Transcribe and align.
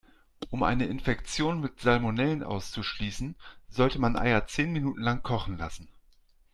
Um 0.49 0.63
eine 0.63 0.87
Infektion 0.87 1.59
mit 1.59 1.79
Salmonellen 1.79 2.41
auszuschließen, 2.41 3.35
sollte 3.69 3.99
man 3.99 4.15
Eier 4.17 4.47
zehn 4.47 4.71
Minuten 4.73 4.99
lang 5.03 5.21
kochen 5.21 5.59
lassen. 5.59 5.89